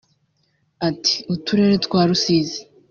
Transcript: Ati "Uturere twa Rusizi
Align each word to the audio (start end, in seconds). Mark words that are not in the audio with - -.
Ati 0.89 1.13
"Uturere 1.33 1.75
twa 1.85 2.01
Rusizi 2.09 2.59